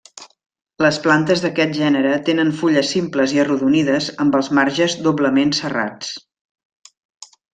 [0.83, 6.11] Les plantes d'aquest gènere tenen fulles simples i arrodonides amb els marges doblement serrats.